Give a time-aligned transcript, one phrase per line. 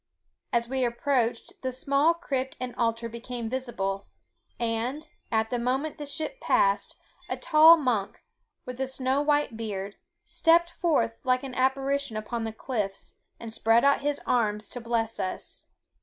[0.51, 4.07] As we approached, the small crypt and altar became visible;
[4.59, 6.95] and, at the moment the ship passed,
[7.29, 8.19] a tall monk,
[8.65, 13.85] with a snow white beard, stepped forth like an apparition upon the cliffs, and spread
[13.85, 15.67] out his arms to bless us.